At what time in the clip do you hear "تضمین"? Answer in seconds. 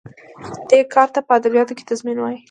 1.91-2.17